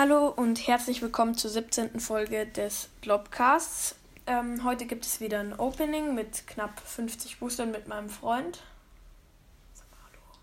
Hallo 0.00 0.28
und 0.28 0.66
herzlich 0.66 1.02
willkommen 1.02 1.34
zur 1.34 1.50
17. 1.50 2.00
Folge 2.00 2.46
des 2.46 2.88
Blobcasts. 3.02 3.96
Ähm, 4.26 4.64
heute 4.64 4.86
gibt 4.86 5.04
es 5.04 5.20
wieder 5.20 5.40
ein 5.40 5.52
Opening 5.52 6.14
mit 6.14 6.46
knapp 6.46 6.80
50 6.80 7.38
Boostern 7.38 7.70
mit 7.70 7.86
meinem 7.86 8.08
Freund. 8.08 8.60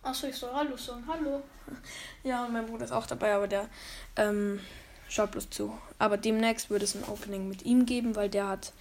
Achso, 0.03 0.27
ich 0.27 0.35
soll 0.35 0.53
Hallo 0.53 0.77
sagen. 0.77 1.03
Hallo. 1.07 1.41
Ja, 2.23 2.45
und 2.45 2.53
mein 2.53 2.67
Bruder 2.67 2.85
ist 2.85 2.91
auch 2.91 3.07
dabei, 3.07 3.33
aber 3.33 3.47
der 3.47 3.67
ähm, 4.15 4.59
schaut 5.09 5.31
bloß 5.31 5.49
zu. 5.49 5.75
Aber 5.97 6.17
demnächst 6.17 6.69
wird 6.69 6.83
es 6.83 6.93
ein 6.93 7.03
Opening 7.05 7.49
mit 7.49 7.63
ihm 7.63 7.87
geben, 7.87 8.15
weil 8.15 8.29
der 8.29 8.49
hat 8.49 8.73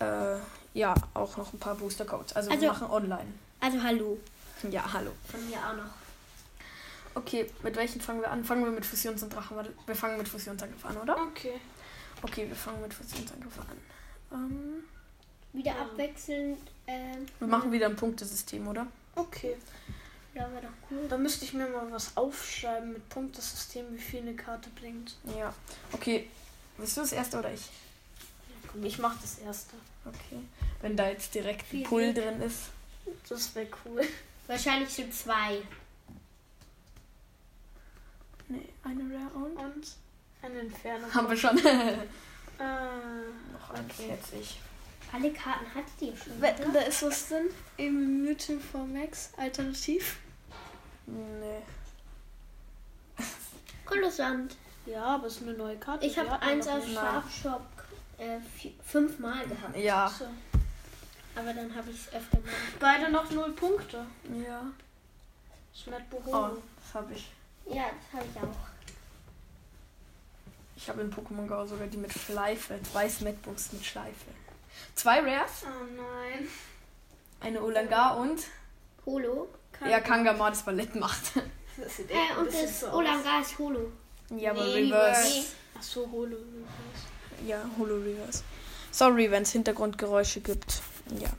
äh, 0.00 0.34
ja 0.74 0.94
auch 1.14 1.36
noch 1.36 1.52
ein 1.52 1.60
paar 1.60 1.76
Booster-Codes. 1.76 2.32
Also, 2.32 2.50
wir 2.50 2.56
Also- 2.56 2.66
machen 2.66 2.90
online. 2.90 3.34
Also 3.60 3.80
hallo. 3.80 4.18
Ja, 4.68 4.82
hallo. 4.92 5.12
Von 5.30 5.48
mir 5.48 5.58
auch 5.58 5.76
noch. 5.76 6.01
Okay, 7.14 7.46
mit 7.62 7.76
welchen 7.76 8.00
fangen 8.00 8.20
wir 8.20 8.30
an? 8.30 8.44
Fangen 8.44 8.64
wir 8.64 8.70
mit 8.70 8.84
Fusions- 8.86 9.22
und 9.22 9.34
Drachen. 9.34 9.56
Warte, 9.56 9.72
Wir 9.86 9.94
fangen 9.94 10.18
mit 10.18 10.28
Fusionsangriff 10.28 10.84
an, 10.84 10.96
oder? 10.96 11.16
Okay. 11.22 11.60
Okay, 12.22 12.48
wir 12.48 12.56
fangen 12.56 12.80
mit 12.80 12.94
Fusionsangriff 12.94 13.58
an. 13.58 13.76
Ähm, 14.32 14.84
Wieder 15.52 15.78
abwechselnd. 15.78 16.58
Ähm, 16.86 17.26
wir 17.38 17.48
machen 17.48 17.70
wieder 17.72 17.86
ein 17.86 17.96
Punktesystem, 17.96 18.66
oder? 18.66 18.86
Okay. 19.14 19.56
Ja, 20.34 20.50
wäre 20.50 20.62
doch 20.62 20.90
cool. 20.90 21.06
Da 21.08 21.18
müsste 21.18 21.44
ich 21.44 21.52
mir 21.52 21.68
mal 21.68 21.90
was 21.92 22.16
aufschreiben 22.16 22.94
mit 22.94 23.06
Punktesystem, 23.10 23.84
wie 23.92 23.98
viel 24.00 24.20
eine 24.20 24.34
Karte 24.34 24.70
bringt. 24.70 25.16
Ja. 25.38 25.52
Okay, 25.92 26.28
willst 26.78 26.96
du 26.96 27.02
das 27.02 27.12
erste 27.12 27.38
oder 27.38 27.52
ich? 27.52 27.68
Ich 28.82 28.98
mach 28.98 29.20
das 29.20 29.38
erste. 29.40 29.74
Okay. 30.06 30.40
Wenn 30.80 30.96
da 30.96 31.08
jetzt 31.10 31.34
direkt 31.34 31.70
ein 31.74 31.82
Pull 31.82 32.14
drin 32.14 32.40
ist. 32.40 32.70
Das 33.28 33.54
wäre 33.54 33.68
cool. 33.84 34.00
Wahrscheinlich 34.46 34.88
so 34.88 35.02
zwei. 35.10 35.60
Nee, 38.52 38.68
eine 38.84 39.02
Rare 39.14 39.34
und. 39.34 39.56
Und 39.56 39.86
eine 40.42 40.58
Entfernung. 40.60 41.12
Haben 41.14 41.28
wir 41.30 41.36
schon. 41.36 41.58
Äh, 42.58 42.64
Noch 43.54 43.70
41. 43.74 44.60
Alle 45.12 45.32
Karten 45.32 45.64
hattet 45.74 46.00
ihr 46.00 46.16
schon. 46.16 46.40
wetten, 46.40 46.72
da 46.72 46.80
ist 46.80 47.02
was 47.02 47.28
drin? 47.28 47.46
Eben 47.78 48.22
Mewtwo 48.22 48.58
for 48.60 48.84
Max, 48.86 49.30
alternativ. 49.36 50.18
Nee. 51.06 51.62
Kolossant. 53.84 54.56
Ja, 54.86 55.02
aber 55.04 55.26
es 55.26 55.36
ist 55.36 55.42
eine 55.42 55.54
neue 55.54 55.76
Karte. 55.76 56.06
Ich 56.06 56.16
habe 56.18 56.40
eins 56.40 56.68
aus. 56.68 56.84
Schafshop 56.92 57.62
äh, 58.18 58.38
vi- 58.60 58.72
fünfmal 58.84 59.46
gehabt. 59.46 59.76
Ja. 59.76 60.08
So. 60.08 60.26
Aber 61.34 61.52
dann 61.54 61.74
habe 61.74 61.90
ich 61.90 61.96
es 61.96 62.12
öfter 62.14 62.38
mal. 62.38 62.50
Beide 62.78 63.10
noch 63.10 63.28
null 63.30 63.52
Punkte. 63.52 64.04
Ja. 64.46 64.66
Smet 65.74 66.02
Oh, 66.26 66.50
das 66.76 66.94
habe 66.94 67.14
ich. 67.14 67.30
Ja, 67.66 67.84
das 67.90 68.20
habe 68.20 68.26
ich 68.34 68.40
auch. 68.42 68.56
Ich 70.76 70.88
habe 70.88 71.02
in 71.02 71.12
Pokémon 71.12 71.46
Go 71.46 71.64
sogar 71.66 71.86
die 71.86 71.96
mit 71.96 72.12
Schleife. 72.12 72.78
Zwei 72.90 73.08
Smetbooks 73.08 73.72
mit 73.72 73.84
Schleife. 73.84 74.30
Zwei 74.94 75.20
Rares. 75.20 75.62
Oh 75.64 75.84
nein. 75.96 76.48
Eine 77.40 77.62
Olangar 77.62 78.16
und. 78.18 78.40
Holo. 79.06 79.48
Ja, 79.88 80.00
Kangama 80.00 80.50
das 80.50 80.62
Ballett 80.62 80.94
macht. 80.94 81.32
Das 81.74 81.96
sieht 81.96 82.10
echt 82.10 82.20
Äh, 82.36 82.38
und 82.38 82.52
das 82.52 82.80
so 82.80 82.86
aus. 82.88 82.94
Olanga 82.96 83.40
ist 83.40 83.58
Holo. 83.58 83.90
ja, 84.36 84.50
aber 84.50 84.62
Nee, 84.66 84.74
Reverse. 84.84 85.38
Nee. 85.40 85.44
Ach 85.78 85.82
so, 85.82 86.06
Holo. 86.12 86.36
Ja, 87.46 87.64
Holo 87.78 87.96
Reverse. 87.96 88.42
Sorry, 88.90 89.30
wenn 89.30 89.42
es 89.44 89.52
Hintergrundgeräusche 89.52 90.42
gibt. 90.42 90.82
Ja. 91.18 91.30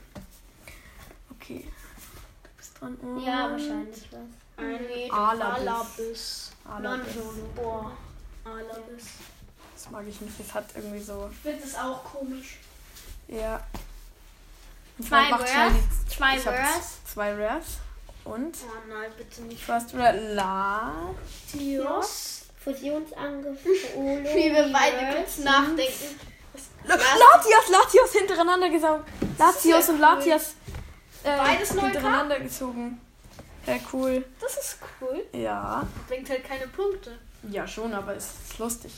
Okay. 1.30 1.64
Du 2.42 2.48
bist 2.56 2.80
dran. 2.80 2.96
Und 2.96 3.24
Ja, 3.24 3.48
wahrscheinlich 3.52 4.08
was. 4.10 4.20
Ein 4.56 5.10
Alabis. 5.10 6.52
Alabis. 6.64 7.14
Boah. 7.54 7.92
Alabis. 8.44 9.04
Das 9.74 9.90
mag 9.90 10.04
ich 10.08 10.20
nicht. 10.20 10.38
Das 10.38 10.54
hat 10.54 10.66
irgendwie 10.74 11.00
so. 11.00 11.28
Ich 11.30 11.38
finde 11.38 11.60
das 11.62 11.74
auch 11.76 12.04
komisch. 12.04 12.58
Ja. 13.28 13.60
Zwei 15.06 15.30
Rares. 15.30 15.72
Zwei 16.08 16.38
Rares. 16.38 16.98
Zwei 17.04 17.34
Rares. 17.34 17.78
Und 18.24 18.56
Oh 18.62 18.88
nein, 18.88 19.10
bitte 19.18 19.42
nicht. 19.42 19.62
First 19.62 19.94
Rare 19.94 20.34
Latios. 20.34 21.14
Tios. 21.52 22.40
Fusionsangriff. 22.62 23.64
Wie 23.64 24.52
wir 24.52 24.72
beide 24.72 25.16
kurz 25.16 25.38
nachdenken. 25.38 26.18
Latios, 26.86 27.68
Latios 27.70 28.12
hintereinander 28.12 28.70
gesaugt. 28.70 29.08
Latios 29.38 29.88
und. 29.90 29.98
Latias 29.98 30.54
äh, 31.24 31.36
Beides 31.36 31.74
neue 31.74 31.86
hintereinander 31.90 32.38
gezogen. 32.40 33.00
Ja, 33.66 33.76
cool. 33.92 34.24
Das 34.40 34.56
ist 34.56 34.78
cool. 35.00 35.24
Ja. 35.32 35.86
Bringt 36.08 36.28
halt 36.28 36.44
keine 36.44 36.66
Punkte. 36.68 37.18
Ja, 37.50 37.66
schon, 37.66 37.92
aber 37.94 38.14
es 38.16 38.26
ist 38.48 38.58
lustig. 38.58 38.92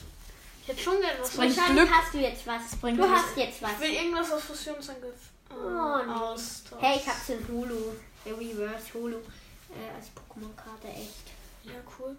Ich 0.62 0.69
hätte 0.69 0.81
schon 0.81 1.00
gerne 1.00 1.19
was. 1.21 1.31
bringt 1.31 1.56
Wahrscheinlich 1.56 1.84
Glück. 1.84 1.97
hast 1.97 2.15
du 2.15 2.19
jetzt 2.19 2.47
was. 2.47 2.76
bringt 2.81 2.99
du 2.99 3.03
Glück. 3.03 3.16
hast 3.16 3.37
jetzt 3.37 3.62
was. 3.62 3.72
Ich 3.72 3.81
will 3.81 3.93
irgendwas 3.94 4.32
aus 4.32 4.43
Fusionsangriff. 4.43 5.31
Oh, 5.50 5.99
nee. 6.05 6.12
Austausch. 6.12 6.82
Hey, 6.82 6.97
ich 6.99 7.06
hab's 7.06 7.28
in 7.28 7.47
Holo. 7.49 7.94
Der 8.25 8.37
Reverse 8.37 8.94
Holo. 8.94 9.19
Äh, 9.19 9.94
als 9.97 10.06
Pokémon-Karte 10.09 10.88
echt. 10.88 11.31
Ja, 11.62 11.75
cool. 11.99 12.16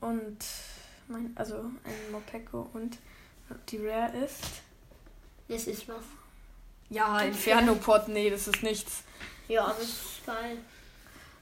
Und 0.00 0.38
mein, 1.08 1.32
also 1.36 1.56
ein 1.84 2.12
Mopeko 2.12 2.68
und 2.72 2.98
die 3.68 3.86
Rare 3.86 4.16
ist. 4.18 4.40
Das 5.48 5.66
ist 5.66 5.88
was. 5.88 6.02
Ja, 6.94 7.20
Inferno-Pot, 7.20 8.08
nee, 8.08 8.30
das 8.30 8.46
ist 8.48 8.62
nichts. 8.62 9.02
Ja, 9.48 9.66
das 9.68 9.88
ist 9.88 10.26
geil. 10.26 10.58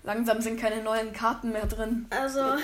Langsam 0.02 0.40
sind 0.40 0.58
keine 0.58 0.82
neuen 0.82 1.12
Karten 1.12 1.52
mehr 1.52 1.66
drin. 1.66 2.06
Also, 2.10 2.56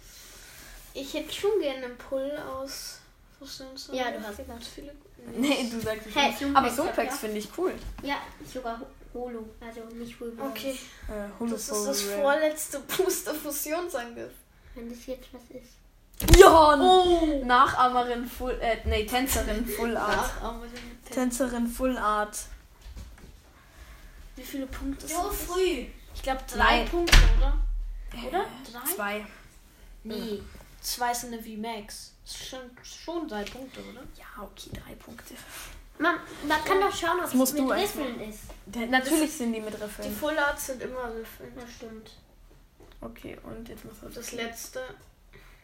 ich 0.94 1.14
hätte 1.14 1.32
schon 1.32 1.58
gerne 1.60 1.86
einen 1.86 1.96
Pull 1.98 2.30
aus 2.48 2.98
Fusionsangriff. 3.38 4.04
Ja, 4.06 4.12
du 4.12 4.22
hast 4.26 4.36
Gibt 4.36 4.48
was. 4.50 4.68
viele. 4.68 4.92
Nee, 5.36 5.68
du 5.70 5.80
sagst 5.80 6.06
es 6.08 6.14
Hey, 6.14 6.30
nicht. 6.30 6.56
Aber 6.56 6.66
auch. 7.14 7.18
finde 7.18 7.38
ich 7.38 7.48
cool. 7.56 7.72
Ja, 8.02 8.16
sogar 8.52 8.78
Ho- 8.80 8.86
Holo. 9.14 9.48
Also 9.60 9.80
nicht 9.94 10.20
Reverse. 10.20 10.50
Okay, 10.50 10.78
Äh, 11.08 11.28
das 11.50 11.68
ist 11.68 11.86
das 11.86 12.02
vorletzte 12.02 12.80
Booster 12.80 13.34
Fusionsangriff. 13.34 14.32
Wenn 14.74 14.88
das 14.90 15.06
jetzt 15.06 15.28
was 15.32 15.42
ist. 15.50 15.72
Ja, 16.36 16.76
Oh! 16.78 17.42
Nachahmerin 17.44 18.26
Full, 18.26 18.58
äh, 18.60 18.76
nee, 18.84 19.04
Tänzerin 19.06 19.66
Full 19.66 19.96
Art. 19.96 20.30
Tänzerin 21.10 21.66
Full 21.66 21.96
Art. 21.98 22.36
Wie 24.36 24.42
viele 24.42 24.66
Punkte 24.66 25.06
So 25.06 25.14
sind 25.16 25.32
das? 25.32 25.42
früh. 25.42 25.86
Ich 26.14 26.22
glaube 26.22 26.40
drei 26.48 26.58
Nein. 26.80 26.88
Punkte, 26.88 27.18
oder? 27.38 27.58
Oder? 28.28 28.44
Drei? 28.70 28.94
Zwei. 28.94 29.26
Nee. 30.04 30.42
Zwei 30.80 31.14
sind 31.14 31.32
eine 31.34 31.42
V-Max. 31.42 32.12
Schon, 32.24 32.60
schon 32.82 33.28
drei 33.28 33.42
Punkte, 33.44 33.80
oder? 33.80 34.02
Ja, 34.16 34.42
okay, 34.42 34.70
drei 34.72 34.94
Punkte. 34.94 35.34
Man, 35.98 36.16
man 36.46 36.64
kann 36.64 36.80
doch 36.80 36.94
schauen, 36.94 37.18
ob 37.18 37.30
Das 37.30 37.34
es 37.34 37.52
mit 37.52 37.70
Riffeln 37.70 38.20
ist. 38.20 38.40
Der, 38.66 38.86
natürlich 38.86 39.32
sind 39.32 39.52
die 39.52 39.60
mit 39.60 39.74
Die 39.74 39.82
Riffeln. 39.82 40.16
Full 40.16 40.38
Arts 40.38 40.66
sind 40.66 40.82
immer 40.82 41.04
Riffeln. 41.14 41.52
Das 41.56 41.70
stimmt. 41.72 42.10
Okay, 43.00 43.38
und 43.42 43.68
jetzt 43.68 43.84
du 43.84 44.08
Das 44.08 44.32
letzte. 44.32 44.80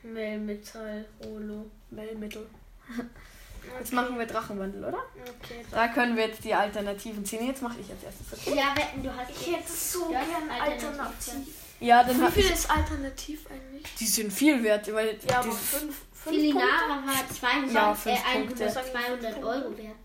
Melmetall, 0.02 1.04
Holo. 1.24 1.66
Melmittel. 1.90 2.46
Jetzt 3.78 3.92
machen 3.92 4.18
wir 4.18 4.26
Drachenwandel, 4.26 4.82
oder? 4.84 4.98
Okay. 5.42 5.62
Da 5.70 5.88
können 5.88 6.16
wir 6.16 6.26
jetzt 6.28 6.42
die 6.42 6.54
Alternativen 6.54 7.22
ziehen. 7.24 7.46
Jetzt 7.46 7.60
mache 7.60 7.78
ich 7.80 7.90
als 7.90 8.02
erstes. 8.02 8.32
Okay? 8.48 8.56
Ja, 8.58 8.74
wetten, 8.74 9.02
du 9.02 9.14
hast 9.14 9.30
Ich 9.30 9.46
jetzt- 9.48 9.58
hätte 9.58 9.72
so 9.72 10.08
du 10.08 10.14
hast 10.14 10.26
gern 10.30 10.50
Alternativ. 10.50 10.88
alternativ. 11.00 11.54
Ja, 11.80 12.02
dann 12.04 12.20
Wie 12.34 12.42
viel 12.42 12.50
ist 12.50 12.70
alternativ 12.70 13.46
eigentlich? 13.50 13.94
Die 13.96 14.06
sind 14.06 14.32
viel 14.32 14.62
wert, 14.62 14.90
weil 14.94 15.18
Ja, 15.28 15.40
aber 15.40 15.52
fünf, 15.52 15.60
fünf 15.60 15.96
Punkte. 16.24 16.40
Filinara 16.40 17.02
war 17.04 17.28
200, 17.28 17.74
Ja, 17.74 17.92
äh, 17.92 17.94
fünf 17.94 18.24
100, 18.24 18.46
Punkte. 18.48 18.92
200 18.92 19.44
Euro 19.44 19.76
wert. 19.78 19.96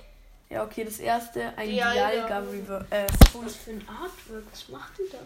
Ja, 0.49 0.63
okay, 0.65 0.83
das 0.83 0.99
erste, 0.99 1.57
ein 1.57 1.69
Dialga. 1.69 2.11
Dialga 2.11 2.39
Rever 2.39 2.85
äh, 2.89 3.07
Was 3.33 3.55
für 3.55 3.71
ein 3.71 3.87
Artwork? 3.87 4.43
Was 4.51 4.69
macht 4.69 4.91
die 4.99 5.09
da? 5.09 5.19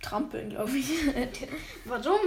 Trampeln, 0.00 0.50
glaube 0.50 0.76
ich. 0.76 0.90
Warum? 1.84 2.20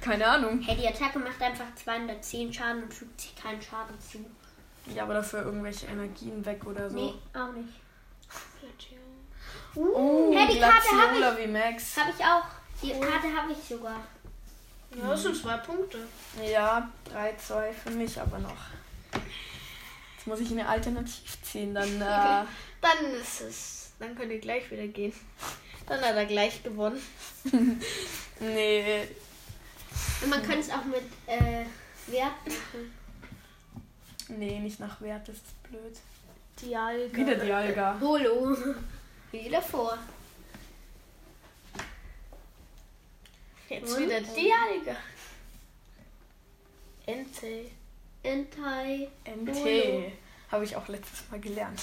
Keine 0.00 0.26
Ahnung. 0.26 0.60
Hey, 0.60 0.76
die 0.76 0.88
Attacke 0.88 1.18
macht 1.18 1.40
einfach 1.40 1.74
210 1.74 2.52
Schaden 2.52 2.82
und 2.84 2.92
fügt 2.92 3.20
sich 3.20 3.34
keinen 3.36 3.62
Schaden 3.62 3.98
zu. 4.00 4.18
Ja, 4.94 5.04
aber 5.04 5.14
dafür 5.14 5.42
irgendwelche 5.44 5.86
Energien 5.86 6.44
weg 6.44 6.66
oder 6.66 6.90
so. 6.90 6.96
Nee, 6.96 7.14
auch 7.38 7.52
nicht. 7.52 7.68
Oh, 9.74 10.32
Hey, 10.34 10.54
die 10.54 10.60
Karte 10.60 10.74
hab 10.74 11.14
Glaciola 11.16 11.38
wie 11.38 11.46
Max. 11.46 11.96
Habe 11.96 12.10
ich 12.16 12.24
auch. 12.24 12.44
Die 12.82 12.90
Karte 12.90 13.34
habe 13.34 13.52
ich 13.52 13.58
sogar. 13.58 14.00
Ja, 14.94 15.08
das 15.08 15.22
sind 15.22 15.36
zwei 15.36 15.56
Punkte. 15.58 15.98
Ja, 16.44 16.90
3, 17.10 17.36
2 17.36 17.72
für 17.72 17.90
mich 17.90 18.20
aber 18.20 18.38
noch. 18.38 18.56
Jetzt 20.16 20.26
muss 20.26 20.40
ich 20.40 20.50
eine 20.50 20.68
Alternativ 20.68 21.40
ziehen, 21.42 21.74
dann 21.74 21.88
äh, 22.02 22.44
Dann 22.80 23.14
ist 23.20 23.40
es. 23.40 23.92
Dann 23.98 24.14
könnt 24.14 24.32
ihr 24.32 24.40
gleich 24.40 24.70
wieder 24.70 24.86
gehen. 24.86 25.14
Dann 25.92 26.00
hat 26.00 26.16
er 26.16 26.24
gleich 26.24 26.62
gewonnen. 26.62 26.98
nee, 28.40 29.08
Und 30.22 30.30
man 30.30 30.42
kann 30.42 30.58
es 30.58 30.70
auch 30.70 30.86
mit 30.86 31.02
äh, 31.26 31.66
Wert 32.06 32.32
machen. 32.46 32.94
nee, 34.28 34.58
nicht 34.60 34.80
nach 34.80 34.98
Wert, 35.02 35.28
das 35.28 35.36
ist 35.36 35.62
blöd. 35.64 35.98
Dialga. 36.62 37.14
Wieder 37.14 37.34
Dialga. 37.34 37.98
Holo. 38.00 38.56
Wie 39.32 39.50
davor. 39.50 39.98
Jetzt 43.68 43.92
Und? 43.92 44.00
wieder 44.00 44.20
Dialga. 44.22 44.96
Entei. 47.04 47.70
Entei. 48.22 49.08
NT. 49.26 50.12
Habe 50.50 50.64
ich 50.64 50.74
auch 50.74 50.88
letztes 50.88 51.28
Mal 51.30 51.40
gelernt. 51.40 51.82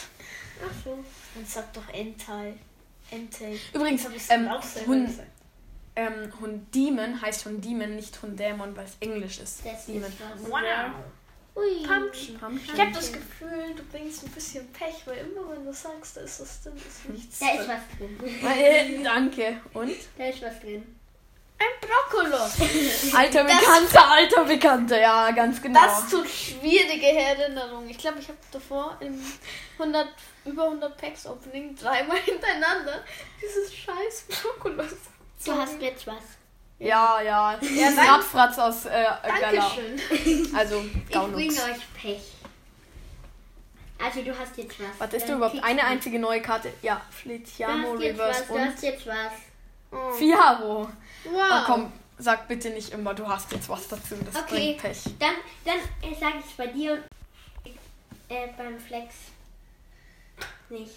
Ach 0.66 0.84
so. 0.84 0.98
Dann 1.36 1.46
sag 1.46 1.72
doch 1.74 1.88
Entei. 1.90 2.56
Entei. 3.12 3.58
Übrigens, 3.74 4.08
ähm, 4.30 4.50
Hund, 4.88 5.10
ähm, 5.96 6.32
Hundemon 6.40 7.22
heißt 7.22 7.46
Hundemon, 7.46 7.96
nicht 7.96 8.22
Hundämon, 8.22 8.76
weil 8.76 8.86
es 8.86 8.98
Englisch 9.00 9.40
ist. 9.40 9.66
Das 9.66 9.86
Demon. 9.86 10.12
Wow. 10.48 10.60
Ui. 11.56 11.86
Pumpkin. 11.86 12.38
Pumpkin. 12.40 12.74
Ich 12.76 12.80
habe 12.80 12.92
das 12.92 13.12
Gefühl, 13.12 13.76
du 13.76 13.84
bringst 13.92 14.24
ein 14.24 14.32
bisschen 14.32 14.68
Pech, 14.72 15.02
weil 15.06 15.18
immer 15.18 15.50
wenn 15.50 15.66
du 15.66 15.74
sagst, 15.74 16.16
da 16.16 16.22
ist 16.22 16.40
was 16.40 16.62
drin, 16.62 16.74
ist 16.78 17.10
nichts 17.10 17.40
Da 17.40 17.50
ist 17.50 17.68
drin. 17.68 17.68
was 17.68 17.98
drin. 17.98 18.60
Äh, 18.60 19.04
danke. 19.04 19.62
Und? 19.74 19.92
Da 20.18 20.26
ist 20.26 20.42
was 20.42 20.60
drin. 20.62 20.99
Ein 21.62 21.90
Brokkolos. 21.90 22.52
Alter 23.16 23.44
Bekannter, 23.44 24.12
alter 24.12 24.46
Bekannter. 24.46 25.00
Ja, 25.00 25.30
ganz 25.32 25.62
genau. 25.62 25.80
Das 25.84 26.10
tut 26.10 26.28
schwierige 26.30 27.08
Erinnerungen. 27.12 27.90
Ich 27.90 27.98
glaube, 27.98 28.20
ich 28.20 28.28
habe 28.30 28.38
davor 28.52 28.96
im 29.02 29.22
100, 29.78 30.08
über 30.46 30.64
100 30.66 30.98
Packs 30.98 31.26
Opening 31.26 31.76
dreimal 31.76 32.18
hintereinander 32.26 33.04
dieses 33.42 33.74
scheiß 33.76 34.26
Brokkolos. 34.42 34.92
Du 35.46 35.54
hast 35.54 35.82
jetzt 35.82 36.06
was. 36.06 36.16
ja, 36.80 37.22
ja. 37.22 37.54
Ja, 37.54 37.60
Ja, 37.62 37.90
nein. 37.92 38.10
Radfratz 38.10 38.58
aus 38.58 38.86
äh. 38.88 39.06
Dankeschön. 39.24 40.54
Also, 40.54 40.84
Ich 41.08 41.14
Gaunux. 41.14 41.34
bringe 41.34 41.54
euch 41.64 41.94
Pech. 42.02 42.22
Also 44.04 44.22
du 44.22 44.38
hast 44.38 44.58
jetzt 44.58 44.78
was. 44.80 44.88
Was 45.00 45.14
ist 45.14 45.30
da 45.30 45.36
überhaupt? 45.36 45.64
Eine 45.64 45.80
du- 45.82 45.88
einzige 45.88 46.20
neue 46.20 46.42
Karte. 46.42 46.74
Ja, 46.82 47.02
Du 47.24 47.30
jetzt 47.32 47.58
Reverse 47.60 48.40
was, 48.42 48.48
du 48.48 48.54
und 48.54 48.66
hast 48.66 48.84
jetzt 48.84 49.08
was. 49.08 49.16
Oh. 49.92 50.12
Fiaro. 50.12 50.90
Wow. 51.26 51.34
Oh, 51.34 51.64
komm, 51.66 51.92
sag 52.18 52.48
bitte 52.48 52.70
nicht 52.70 52.92
immer, 52.92 53.14
du 53.14 53.28
hast 53.28 53.52
jetzt 53.52 53.70
was 53.70 53.88
dazu. 53.88 54.16
Das 54.26 54.36
Okay. 54.36 54.56
bringt 54.56 54.82
Pech. 54.82 55.04
Dann, 55.20 55.36
dann 55.66 55.80
äh, 56.10 56.16
sage 56.16 56.36
ich 56.40 56.46
es 56.46 56.52
bei 56.58 56.68
dir 56.68 57.04
und 57.64 57.72
äh, 58.30 58.48
beim 58.58 58.80
Flex 58.80 59.16
nicht. 60.70 60.96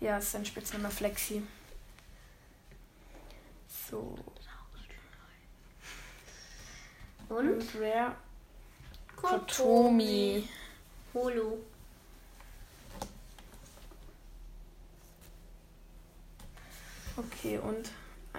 Ja, 0.00 0.18
ist 0.18 0.32
sein 0.32 0.44
Spitzname 0.44 0.90
Flexi. 0.90 1.42
So. 3.90 4.16
Und? 7.28 7.50
Und 7.50 7.74
Rare. 7.80 8.14
Kotomi. 9.16 9.38
Kotomi. 9.46 10.48
Holo. 11.14 11.58
Okay, 17.16 17.58
und 17.58 17.90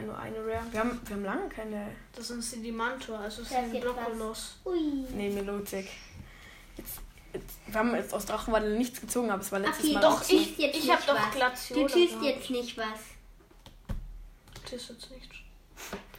nur 0.06 0.18
eine 0.18 0.38
Rare. 0.38 0.66
Wir 0.72 0.80
haben, 0.80 1.02
wir 1.06 1.16
haben 1.16 1.26
lange 1.26 1.50
keine. 1.50 1.96
Das 2.16 2.28
sind 2.28 2.44
Sedimantor, 2.44 3.18
also 3.20 3.42
es 3.42 3.50
Das 3.50 3.58
sind 3.66 3.76
ist. 3.76 3.84
Brokkolos. 3.84 4.58
Ui. 4.66 4.80
Nee, 5.16 5.30
Melotik. 5.30 5.88
Jetzt, 6.78 7.00
jetzt, 7.34 7.58
wir 7.66 7.76
haben 7.80 7.96
jetzt 7.96 8.14
aus 8.14 8.26
Drachenwandel 8.26 8.78
nichts 8.78 9.02
gezogen, 9.02 9.32
aber 9.32 9.42
es 9.42 9.52
war 9.52 9.60
letztes 9.60 9.86
Okay, 9.86 9.94
Mal 9.96 10.02
doch, 10.02 10.20
auch 10.20 10.24
so. 10.24 10.36
ich 10.36 10.58
jetzt 10.58 10.78
Ich 10.78 10.92
habe 10.92 11.02
doch. 11.08 11.32
Glaciole. 11.32 11.82
Du 11.82 11.88
tust 11.88 12.22
jetzt 12.22 12.50
nicht 12.52 12.78
was. 12.78 13.00
Das 14.64 14.74
ist 14.74 14.90
jetzt 14.90 15.12
nicht. 15.12 15.30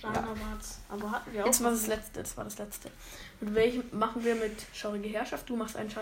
Brahmawarz. 0.01 0.79
Aber 0.89 1.11
hatten 1.11 1.33
wir 1.33 1.43
auch. 1.43 1.47
Jetzt 1.47 1.63
war 1.63 1.71
das 1.71 1.87
letzte, 1.87 2.23
das 2.23 2.37
war 2.37 2.45
das 2.45 2.59
letzte. 2.59 2.91
Und 3.41 3.55
welchen 3.55 3.85
machen 3.97 4.25
wir 4.25 4.35
mit 4.35 4.55
Schaurige 4.73 5.09
Herrschaft? 5.09 5.49
Du 5.49 5.57
machst 5.57 5.77
einen 5.77 5.91
Schau 5.91 6.01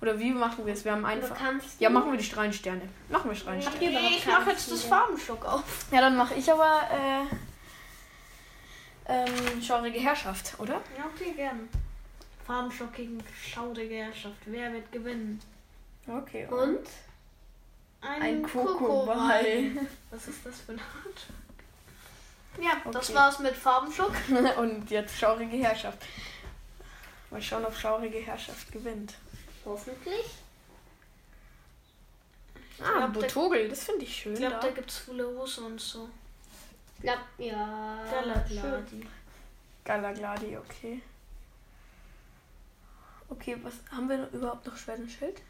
Oder 0.00 0.18
wie 0.18 0.32
machen 0.32 0.66
wir 0.66 0.74
es? 0.74 0.84
Wir 0.84 0.92
haben 0.92 1.04
einfach. 1.04 1.36
Ja, 1.78 1.90
machen 1.90 2.10
wir 2.10 2.18
die 2.18 2.24
Strahlensterne. 2.24 2.82
Machen 3.08 3.30
wir 3.30 3.36
Strahlensterne. 3.36 3.78
Nee, 3.78 4.16
ich 4.18 4.26
mache 4.26 4.50
jetzt 4.50 4.70
das 4.70 4.84
Farbenschock 4.84 5.44
auf. 5.44 5.62
Ja, 5.90 6.00
dann 6.00 6.16
mache 6.16 6.34
ich 6.34 6.50
aber 6.50 6.82
äh, 6.90 7.24
ähm, 9.12 9.62
Schaurige 9.62 9.98
Herrschaft, 10.00 10.58
oder? 10.58 10.80
Ja, 10.96 11.06
okay, 11.14 11.32
gern. 11.36 11.68
Farbenschock 12.46 12.92
gegen 12.92 13.22
schaurige 13.42 13.94
Herrschaft. 13.94 14.36
Wer 14.46 14.72
wird 14.72 14.90
gewinnen? 14.92 15.40
Okay. 16.06 16.46
Und? 16.46 16.86
Ein 18.00 18.42
Kokoball. 18.42 18.76
Kokoball. 18.76 19.88
Was 20.10 20.28
ist 20.28 20.44
das 20.44 20.60
für 20.60 20.72
ein 20.72 20.78
Art? 20.78 21.26
Ja, 22.60 22.80
das 22.90 23.08
Okay. 23.10 23.18
war's 23.18 23.38
mit 23.40 23.54
Farbenschock. 23.56 24.12
Und 24.58 24.90
jetzt 24.90 25.18
Schaurige 25.18 25.56
Herrschaft. 25.56 25.98
Mal 27.30 27.42
schauen, 27.42 27.64
ob 27.64 27.76
Schaurige 27.76 28.18
Herrschaft 28.18 28.70
gewinnt. 28.70 29.14
Hoffentlich. 29.64 30.26
Ah, 32.80 33.06
glaub, 33.06 33.12
Botogel, 33.14 33.68
das 33.68 33.84
finde 33.84 34.04
ich 34.04 34.14
schön. 34.14 34.32
Ich 34.34 34.40
glaube, 34.40 34.54
da. 34.56 34.60
da 34.60 34.70
gibt's 34.70 34.98
Fulerose 34.98 35.60
und 35.62 35.80
so. 35.80 36.08
Ja. 37.02 37.18
schön. 37.38 38.10
Galagladi. 38.10 39.06
Galagladi, 39.84 40.56
okay. 40.56 41.02
Okay, 43.28 43.56
was 43.62 43.74
haben 43.90 44.08
wir 44.08 44.28
überhaupt 44.32 44.66
noch 44.66 44.76
Schwert 44.76 44.98
und 45.00 45.10
Schild? 45.10 45.40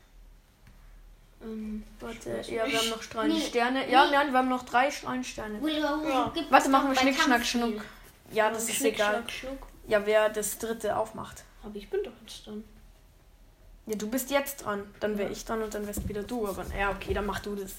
Ähm, 1.45 1.85
Warte, 2.01 2.43
ja, 2.51 2.67
wir 2.67 2.79
haben 2.79 2.89
noch 2.91 3.03
strahlende 3.03 3.37
Nee, 3.37 3.45
Sterne. 3.45 3.91
Ja, 3.91 4.07
nee. 4.07 4.13
nein, 4.13 4.33
wir 4.33 4.39
haben 4.39 4.49
noch 4.49 4.65
drei 4.65 4.91
strahlende 4.91 5.29
Sterne. 5.29 5.59
Ja. 5.69 6.33
Warte, 6.51 6.69
machen 6.71 6.91
wir 6.91 6.97
Schnick, 6.97 7.21
Schnack. 7.21 7.45
Schnuck. 7.45 7.85
Ja, 8.33 8.51
das 8.51 8.69
ist 8.69 8.77
Schnick, 8.77 8.95
egal. 8.95 9.17
Schnack, 9.17 9.31
Schnuck. 9.31 9.67
Ja, 9.87 10.07
wer 10.07 10.31
das 10.31 10.59
dritte 10.59 10.97
aufmacht. 10.97 11.45
Aber 11.63 11.77
ich 11.77 11.89
bin 11.91 12.03
doch 12.03 12.13
jetzt 12.23 12.47
dran. 12.47 12.65
Ja, 13.87 13.97
du 13.97 14.09
bist 14.09 14.31
jetzt 14.31 14.65
dran. 14.65 14.83
Dann 15.01 15.19
wäre 15.19 15.31
ich 15.31 15.45
dran 15.45 15.63
und 15.63 15.75
dann 15.75 15.87
wärst 15.87 16.09
wieder 16.09 16.23
du. 16.23 16.49
Aber 16.49 16.65
ja, 16.77 16.91
okay, 16.91 17.13
dann 17.13 17.27
mach 17.27 17.41
du 17.41 17.55
das. 17.55 17.75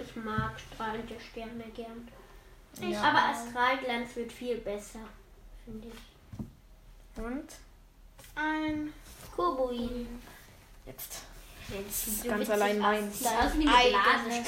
Ich 0.00 0.16
mag 0.16 0.58
strahlende 0.58 1.14
Sterne 1.20 1.64
gern. 1.74 2.08
Ja. 2.80 3.02
Aber 3.02 3.18
Astralglanz 3.18 4.16
wird 4.16 4.32
viel 4.32 4.56
besser, 4.56 5.00
finde 5.64 5.88
ich. 5.88 7.22
Und 7.22 7.46
Ein 8.34 8.92
Koboin. 9.34 10.06
jetzt. 10.86 11.22
Jetzt 11.68 12.24
ganz 12.24 12.50
allein 12.50 12.78
meins. 12.78 13.18
Sieht 13.18 13.28
aus 13.28 13.56
wie 13.56 13.66
eine 13.66 14.44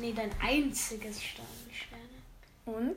Nee, 0.00 0.12
dein 0.12 0.30
einziges 0.40 1.22
Sternensterne. 1.22 2.02
Und? 2.64 2.96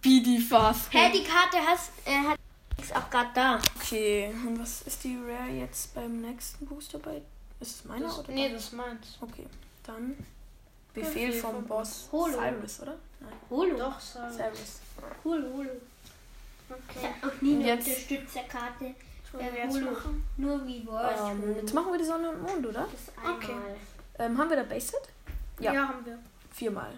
Bidifast. 0.00 0.92
Hä, 0.92 1.10
die 1.12 1.24
Karte 1.24 1.58
hast, 1.58 1.90
äh, 2.04 2.18
hat 2.28 2.38
ist 2.78 2.94
auch 2.94 3.10
gerade 3.10 3.30
da. 3.34 3.60
Okay, 3.76 4.32
und 4.46 4.60
was 4.60 4.82
ist 4.82 5.02
die 5.04 5.16
Rare 5.16 5.50
jetzt 5.50 5.94
beim 5.94 6.20
nächsten 6.20 6.66
Booster 6.66 6.98
bei? 6.98 7.22
Ist 7.58 7.80
es 7.80 7.84
meiner 7.84 8.06
Das, 8.06 8.18
oder? 8.18 8.32
nee, 8.32 8.48
das 8.52 8.64
ist 8.64 8.72
meins. 8.74 9.18
Okay, 9.20 9.46
dann 9.82 10.16
Befehl 10.92 11.28
Befehl 11.28 11.32
vom 11.32 11.54
vom 11.54 11.64
Boss 11.64 12.08
Holo. 12.12 12.32
Cyrus, 12.38 12.80
oder? 12.80 12.96
Nein, 13.20 13.32
Holo. 13.50 13.78
Doch, 13.78 13.98
sag. 13.98 14.32
Cyrus. 14.32 14.80
Holo, 15.24 15.54
Holo. 15.54 15.70
Ich 16.68 16.74
Okay. 16.96 17.08
habe 17.22 17.26
noch 17.34 17.42
nie 17.42 17.54
eine 17.56 17.66
Jetzt- 17.66 17.86
Unterstützerkarte. 17.88 18.84
Äh? 19.38 19.66
Nur 20.38 20.66
wie 20.66 20.78
Ähm, 20.78 20.88
Holo. 20.88 21.56
jetzt 21.60 21.74
machen 21.74 21.92
wir 21.92 21.98
die 21.98 22.04
Sonne 22.04 22.30
und 22.30 22.42
Mond, 22.42 22.66
oder? 22.66 22.88
Okay. 23.36 23.54
Ähm, 24.18 24.38
haben 24.38 24.48
wir 24.48 24.56
da 24.56 24.62
Base-Set? 24.62 25.00
Ja. 25.60 25.74
Ja. 25.74 25.88
haben 25.88 26.06
wir. 26.06 26.18
Viermal. 26.52 26.92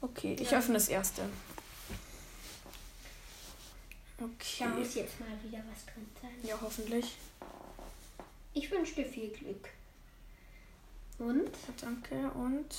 Okay, 0.00 0.34
ich 0.40 0.50
Ja. 0.50 0.58
öffne 0.58 0.74
das 0.74 0.88
erste. 0.88 1.22
Da 4.18 4.24
Okay. 4.24 4.66
muss 4.78 4.94
jetzt 4.94 5.20
mal 5.20 5.28
wieder 5.42 5.62
was 5.70 5.84
drin 5.84 6.06
sein. 6.22 6.30
Ja, 6.42 6.56
hoffentlich. 6.60 7.16
Ich 8.54 8.70
wünsche 8.70 8.94
dir 8.94 9.04
viel 9.06 9.28
Glück. 9.28 9.68
Und? 11.18 11.50
Danke 11.80 12.30
und 12.30 12.74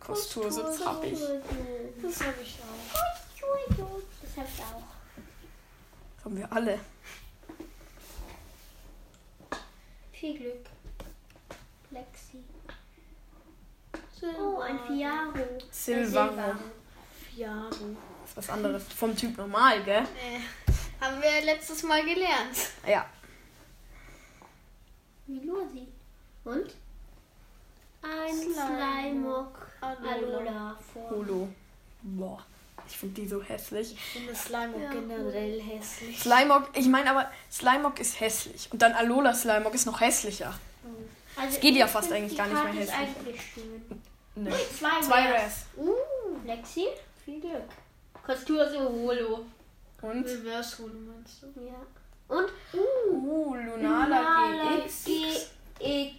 Kostursitz 0.00 0.84
habe 0.84 1.06
ich. 1.08 1.18
Das 2.02 2.20
habe 2.22 2.34
ich 2.42 2.56
auch. 2.62 2.96
Ich 4.36 4.62
auch. 4.62 6.24
Haben 6.24 6.36
wir 6.36 6.52
alle. 6.52 6.78
Viel 10.12 10.38
Glück. 10.38 10.66
Lexi. 11.90 12.44
Oh, 14.38 14.58
ein 14.60 14.78
Fiaro. 14.86 15.58
Silvaro. 15.70 16.58
Fiaro. 17.34 17.68
Das 17.70 18.30
ist 18.30 18.36
was 18.36 18.50
anderes. 18.50 18.84
Vom 18.92 19.16
Typ 19.16 19.38
normal, 19.38 19.82
gell? 19.84 20.02
Nee. 20.02 20.40
Haben 21.00 21.22
wir 21.22 21.44
letztes 21.44 21.82
Mal 21.82 22.02
gelernt. 22.04 22.56
Ja. 22.86 23.06
Milosi. 25.26 25.88
Und? 26.44 26.74
Ein. 28.02 28.34
Slimemock 28.52 29.70
Alola. 29.80 30.78
Holo. 30.94 31.48
Boah. 32.02 32.44
Ich 32.88 32.96
finde 32.96 33.20
die 33.20 33.28
so 33.28 33.42
hässlich. 33.42 33.92
Ich 33.92 34.00
finde 34.00 34.34
Slime 34.34 34.82
Ja, 34.82 34.90
generell 34.90 35.60
hässlich. 35.60 36.18
Slimog, 36.20 36.68
ich 36.74 36.86
meine 36.86 37.10
aber, 37.10 37.30
Slimog 37.50 37.98
ist 38.00 38.20
hässlich. 38.20 38.68
Und 38.72 38.80
dann 38.82 38.92
Alola 38.92 39.34
Slimog 39.34 39.74
ist 39.74 39.86
noch 39.86 40.00
hässlicher. 40.00 40.54
Also 41.38 41.54
Es 41.54 41.60
geht 41.60 41.74
ja 41.76 41.86
fast 41.86 42.10
eigentlich 42.12 42.36
gar 42.36 42.46
nicht 42.46 42.56
Karte 42.56 42.72
mehr 42.72 42.84
ist 42.84 42.92
hässlich. 42.92 43.16
eigentlich 43.26 43.42
schön. 43.54 44.02
Nee. 44.36 44.50
Zwei, 44.78 45.00
Zwei 45.02 45.32
Rares. 45.32 45.52
Uh, 45.76 45.92
Lexi, 46.46 46.86
viel 47.24 47.40
Glück. 47.40 47.62
Kostur 48.24 48.68
so 48.70 48.78
Holo. 48.80 49.44
Und? 50.02 50.24
Reverse 50.26 50.78
Holo 50.78 50.94
meinst 50.94 51.42
du? 51.42 51.46
Ja. 51.60 51.74
Und? 52.28 52.48
Uh, 52.72 53.12
Uh, 53.12 53.54
Lunala 53.54 54.04
Lunala 54.06 54.80
GX. 54.84 55.04
GX. 55.04 55.46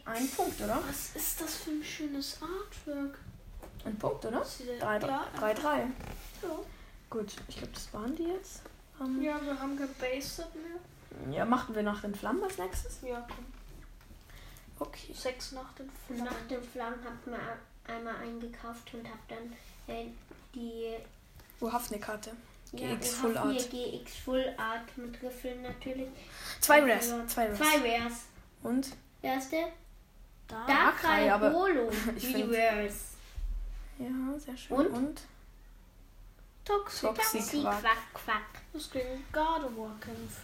Ein 0.06 0.30
Punkt, 0.36 0.62
oder? 0.62 0.82
Was 0.88 1.16
ist 1.16 1.42
das 1.42 1.56
für 1.56 1.72
ein 1.72 1.84
schönes 1.84 2.38
Artwork? 2.42 3.18
Ein 3.86 3.98
Punkt, 3.98 4.26
oder? 4.26 4.42
Ist 4.42 4.60
die- 4.60 4.80
3-3. 4.84 5.08
Ja. 5.08 5.26
3-3. 5.40 5.64
Ja. 6.44 6.50
Gut, 7.10 7.34
ich 7.48 7.58
glaube, 7.58 7.74
das 7.74 7.94
waren 7.94 8.16
die 8.16 8.24
jetzt. 8.24 8.62
Ähm, 9.00 9.22
Ja, 9.22 9.40
wir 9.44 9.58
haben 9.60 9.78
kein 9.78 9.94
mehr. 10.56 11.34
ja, 11.34 11.46
machen 11.46 11.74
wir 11.76 11.84
nach 11.84 12.02
den 12.02 12.14
Flammen 12.16 12.44
als 12.44 12.58
nächstes? 12.58 13.00
Ja, 13.02 13.26
komm. 13.34 13.46
Okay. 14.80 15.14
Sechs 15.14 15.52
nach 15.54 15.72
den 15.74 15.90
Flammen. 16.06 16.24
nach 16.26 16.48
den 16.50 16.62
Flammen 16.64 17.04
ich 17.06 17.26
mir 17.26 17.40
einmal 17.88 18.16
eingekauft 18.18 18.94
und 18.94 19.08
hab 19.08 19.28
dann 19.28 19.54
äh, 19.88 20.08
die 20.54 20.96
Wo 21.60 21.72
habt 21.72 21.92
eine 21.92 22.00
Karte? 22.02 22.32
ja, 22.74 22.94
GX 22.96 23.14
hab 23.14 23.22
Full 23.22 23.38
Art. 23.38 23.70
GX 23.72 24.16
Full 24.26 24.54
Art 24.58 24.98
mit 24.98 25.22
Riffeln 25.24 25.62
natürlich. 25.64 26.10
Zwei 26.60 26.82
Rares. 26.82 27.10
Zwei 27.28 27.46
Rares. 27.46 27.58
Zwei 27.60 27.98
Rares. 28.00 28.14
Und? 28.64 28.88
Erste 29.22 29.56
Da. 30.48 30.66
Darkrai, 30.68 31.32
aber 31.34 31.52
Holo 31.54 31.90
ich 32.16 32.28
find- 32.28 32.50
Reverse. 32.50 32.96
Ja, 34.00 34.38
sehr 34.40 34.56
schön. 34.58 34.78
Und? 34.78 34.88
Und? 34.88 35.22
Toxic. 36.66 37.16
Toxic. 37.16 37.62
Quack. 37.62 37.82
Quack 37.82 38.14
Quack. 38.14 38.62
Das 38.74 38.92
gegen 38.92 39.24
Gardevoir 39.32 39.92
kämpft. 40.02 40.42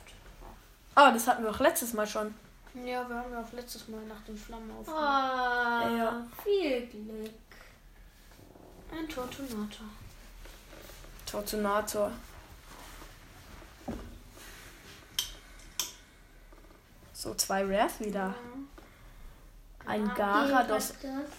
Ah, 0.96 1.12
das 1.12 1.28
hatten 1.28 1.44
wir 1.44 1.52
auch 1.52 1.60
letztes 1.60 1.94
Mal 1.94 2.08
schon. 2.08 2.34
Ja, 2.76 3.08
wir 3.08 3.16
haben 3.16 3.32
ja 3.32 3.42
auch 3.42 3.52
letztes 3.52 3.88
Mal 3.88 4.02
nach 4.06 4.22
den 4.24 4.38
Flammen 4.38 4.72
Oh, 4.72 4.80
aufgenommen. 4.82 5.98
Ja. 5.98 6.26
viel 6.44 6.88
Glück. 6.88 7.32
Ein 8.92 9.08
Tortunator. 9.10 9.86
Tortunator. 11.26 12.12
So, 17.14 17.34
zwei 17.36 17.64
Rares 17.66 18.00
wieder. 18.00 18.34
Ein 19.86 20.10
Garados. 20.16 20.94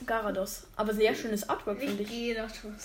Garados. 0.07 0.63
Aber 0.77 0.93
sehr 0.93 1.15
schönes 1.15 1.49
Artwork, 1.49 1.79
finde 1.81 2.03
ich. 2.03 2.37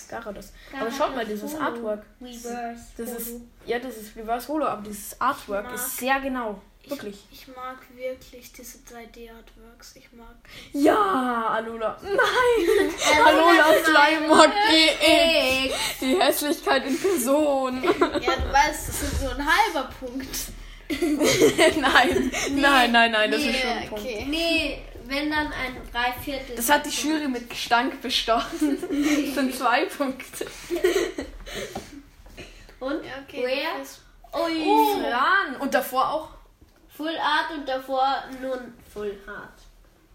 Garados. 0.08 0.52
Aber 0.78 0.90
schaut 0.90 1.14
mal, 1.14 1.26
dieses. 1.26 1.54
Artwork. 1.54 2.02
Reverse. 2.20 2.82
Das 2.96 3.10
ist, 3.10 3.32
ja, 3.66 3.78
das 3.78 3.96
ist 3.98 4.16
Reverse 4.16 4.48
Holo, 4.48 4.66
aber 4.66 4.82
dieses 4.82 5.20
Artwork 5.20 5.64
mag- 5.66 5.74
ist 5.74 5.98
sehr 5.98 6.18
genau. 6.20 6.60
Wirklich. 6.86 7.24
Ich, 7.30 7.42
ich 7.42 7.54
mag 7.54 7.76
wirklich 7.94 8.52
diese 8.52 8.78
3D-Artworks. 8.78 9.96
Ich 9.96 10.10
mag. 10.12 10.34
Ja, 10.72 11.48
Alula. 11.48 11.96
Nein! 12.02 12.16
Alula 13.26 13.64
Slimer 13.84 14.46
GX. 14.48 15.98
Die 16.00 16.20
Hässlichkeit 16.20 16.86
in 16.86 16.98
Person. 16.98 17.82
Ja, 17.84 18.34
du 18.36 18.52
weißt, 18.52 18.88
das 18.88 19.02
ist 19.02 19.20
so 19.20 19.28
ein 19.28 19.46
halber 19.46 19.90
Punkt. 20.00 20.26
nein, 21.80 22.32
nein, 22.56 22.90
nein, 22.92 23.12
nein, 23.12 23.30
das 23.30 23.40
ist 23.40 23.60
schon 23.60 23.70
ein 23.70 23.78
Nee, 23.82 23.88
Punkt. 23.88 24.04
okay. 24.04 24.26
Nee, 24.28 24.82
wenn 25.10 25.30
dann 25.30 25.52
ein 25.52 25.76
Dreiviertel. 25.92 26.56
Das 26.56 26.70
hat 26.70 26.86
die 26.86 26.90
Jury 26.90 27.28
mit 27.28 27.50
Gestank 27.50 28.00
bestochen. 28.00 28.78
Das 29.26 29.34
sind 29.34 29.54
zwei 29.54 29.84
Punkte. 29.86 30.46
Und 32.80 33.04
Ja, 33.04 33.12
okay. 33.26 33.44
Rare? 33.44 33.78
Das- 33.80 34.00
Ui. 34.32 34.62
Oh, 34.66 35.00
Fran. 35.00 35.56
Und 35.60 35.74
davor 35.74 36.08
auch. 36.10 36.28
Full 36.96 37.16
Art 37.18 37.50
und 37.56 37.68
davor 37.68 38.24
nun 38.40 38.74
Full 38.92 39.18
Hart. 39.26 39.52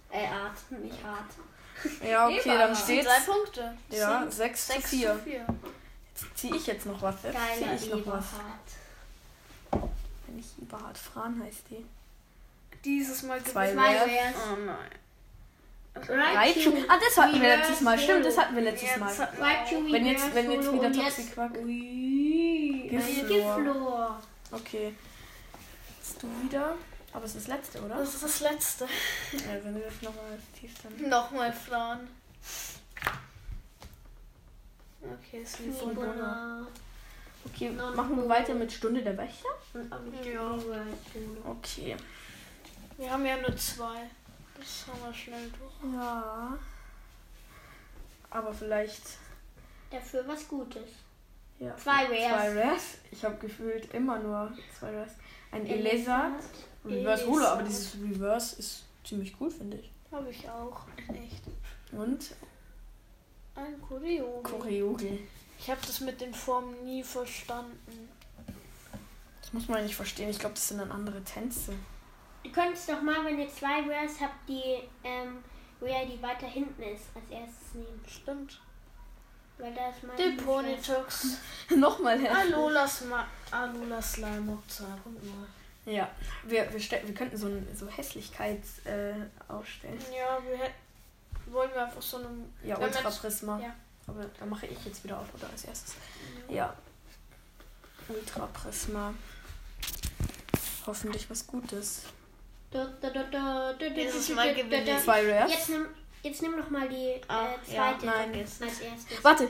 Äh, 0.09 0.27
Art, 0.27 0.57
nicht 0.81 1.03
hart. 1.03 1.29
Ja, 2.09 2.27
okay, 2.27 2.41
dann 2.45 2.69
Das 2.69 2.87
sind 2.87 3.01
steht's. 3.01 3.25
drei 3.25 3.31
Punkte. 3.33 3.77
Das 3.89 3.99
Ja, 3.99 4.19
sind 4.21 4.33
6 4.33 4.67
zu 4.67 4.73
sechs 4.73 4.89
4. 4.91 5.13
zu 5.13 5.19
4. 5.23 5.45
Jetzt 6.13 6.37
ziehe 6.37 6.55
ich 6.55 6.67
jetzt 6.67 6.85
noch 6.85 7.01
was. 7.01 7.15
Jetzt 7.23 7.37
ziehe 7.57 7.75
ich 7.75 7.89
noch 8.05 8.13
was. 8.13 8.25
Wenn 9.71 10.39
ich 10.39 10.45
Eberhard 10.61 10.97
Fran 10.97 11.41
heißt 11.43 11.63
die. 11.69 11.85
Dieses 12.85 13.23
Mal 13.23 13.43
Zwei. 13.43 13.73
Rares. 13.75 14.35
Oh 14.53 14.57
nein. 14.65 14.77
Raichu. 16.35 16.71
Ah, 16.87 16.97
das 16.99 17.17
hatten 17.17 17.41
wir 17.41 17.47
letztes 17.57 17.81
Mal. 17.81 17.97
Stimmt, 17.97 18.25
das 18.25 18.37
hatten 18.37 18.55
wir 18.55 18.61
letztes 18.63 18.97
Mal. 18.97 19.11
Raichu. 19.39 19.91
Wenn 19.91 20.05
jetzt- 20.05 20.35
wenn 20.35 20.51
jetzt 20.51 20.71
wieder 20.71 20.91
Toxic 20.91 21.33
Quack- 21.33 21.57
Ui. 21.63 22.87
Giflor. 22.89 23.57
Giflor. 23.57 24.21
Okay. 24.51 24.93
Jetzt 25.99 26.21
du 26.21 26.27
wieder. 26.43 26.75
Aber 27.13 27.23
es 27.25 27.35
ist 27.35 27.47
das 27.47 27.55
letzte, 27.55 27.81
oder? 27.81 27.95
Das 27.95 28.13
ist 28.13 28.23
das 28.23 28.39
letzte. 28.41 28.83
Ja, 29.33 29.63
wenn 29.63 29.73
du 29.73 29.79
jetzt 29.79 30.03
nochmal 30.03 30.37
tief 30.59 30.71
dann. 30.83 31.09
Nochmal 31.09 31.51
Fran. 31.53 32.07
Okay, 35.01 35.41
ist 35.43 35.63
wie 35.65 35.71
von 35.71 35.89
Fibona. 35.91 36.67
Okay, 37.45 37.69
machen 37.95 38.17
wir 38.17 38.27
weiter 38.27 38.53
mit 38.55 38.71
Stunde 38.71 39.01
der 39.01 39.17
Wächter? 39.17 39.49
Ja. 39.73 40.55
Okay. 41.45 41.95
Wir 42.97 43.11
haben 43.11 43.25
ja 43.25 43.37
nur 43.37 43.55
zwei. 43.57 44.09
Das 44.57 44.85
haben 44.87 44.99
wir 45.05 45.13
schnell 45.13 45.49
durch. 45.51 45.93
Ja. 45.93 46.57
Aber 48.29 48.53
vielleicht. 48.53 49.01
Dafür 49.91 50.27
was 50.27 50.47
Gutes. 50.47 50.89
Ja, 51.59 51.75
Zwei 51.77 52.05
Zwei 52.05 52.27
Rares. 52.29 52.55
Rares. 52.57 52.83
Ich 53.11 53.23
habe 53.23 53.35
gefühlt 53.37 53.93
immer 53.93 54.19
nur 54.19 54.51
zwei 54.77 54.95
Rares. 54.95 55.13
Ein 55.51 55.65
Elesa. 55.65 56.31
Reverse. 56.83 57.27
Holo, 57.27 57.45
aber 57.45 57.63
dieses 57.63 57.95
Reverse 57.95 58.57
ist 58.59 58.83
ziemlich 59.03 59.35
cool, 59.39 59.49
finde 59.49 59.77
ich. 59.77 59.91
Habe 60.11 60.29
ich 60.29 60.49
auch. 60.49 60.81
Echt. 61.09 61.43
Und 61.91 62.35
Ein 63.55 63.81
Kurio. 63.81 64.41
Choreogi. 64.43 65.27
Ich 65.57 65.69
habe 65.69 65.79
das 65.85 66.01
mit 66.01 66.19
den 66.19 66.33
Formen 66.33 66.83
nie 66.83 67.03
verstanden. 67.03 68.09
Das 69.41 69.53
muss 69.53 69.67
man 69.67 69.83
nicht 69.83 69.95
verstehen. 69.95 70.29
Ich 70.29 70.39
glaube, 70.39 70.55
das 70.55 70.67
sind 70.67 70.79
dann 70.79 70.91
andere 70.91 71.23
Tänze. 71.23 71.73
Du 72.45 72.51
könntest 72.51 72.87
doch 72.87 73.01
mal, 73.01 73.25
wenn 73.25 73.39
ihr 73.39 73.49
zwei 73.49 73.81
Rares 73.81 74.21
habt, 74.21 74.47
die 74.47 74.83
ähm, 75.03 75.43
Rare, 75.81 76.05
die 76.05 76.21
weiter 76.21 76.45
hinten 76.45 76.83
ist, 76.83 77.05
als 77.15 77.29
erstes 77.31 77.73
nehmen. 77.73 77.99
Stimmt. 78.07 78.61
Weil 79.57 79.73
da 79.73 79.89
ist 79.89 80.03
mein 80.03 80.15
Den 80.15 80.37
Ponytox. 80.37 81.37
Nochmal 81.75 82.19
her. 82.19 82.37
Alola, 82.37 82.87
Sma 82.87 83.25
Alola 83.49 83.99
Slime 83.99 84.61
2.0. 84.69 85.91
Ja, 85.91 86.11
wir, 86.43 86.71
wir, 86.71 86.79
wir 86.79 87.13
könnten 87.15 87.35
so, 87.35 87.47
ein, 87.47 87.67
so 87.75 87.87
Hässlichkeits 87.87 88.85
äh, 88.85 89.13
ausstellen. 89.47 89.99
Ja, 90.15 90.37
wir 90.47 90.57
hätten. 90.57 90.75
Wollen 91.47 91.71
wir 91.73 91.85
einfach 91.85 92.01
so 92.01 92.17
eine. 92.17 92.27
Ja, 92.63 92.77
Ultra 92.77 93.09
Prisma. 93.09 93.59
ja. 93.59 93.73
Aber 94.07 94.23
da 94.39 94.45
mache 94.45 94.67
ich 94.67 94.85
jetzt 94.85 95.03
wieder 95.03 95.19
auf, 95.19 95.33
oder 95.33 95.49
als 95.49 95.63
erstes. 95.65 95.95
Ja. 96.47 96.75
Ultra 98.07 98.45
Prisma. 98.47 99.15
Hoffentlich 100.85 101.27
was 101.27 101.47
Gutes. 101.47 102.03
Dieses 103.95 104.29
Mal 104.29 104.53
gewinne. 104.53 104.97
Zwei 105.03 105.31
Rares. 105.31 105.51
Jetzt 105.51 105.69
nimm, 105.69 105.85
jetzt 106.23 106.41
nimm 106.41 106.57
doch 106.57 106.69
mal 106.69 106.87
die 106.89 107.21
Ah, 107.27 107.47
äh, 107.67 107.75
ja, 107.75 107.97
zweite 107.97 108.05
nein, 108.05 108.33
als 108.33 108.61
erstes. 108.79 109.23
Warte. 109.23 109.47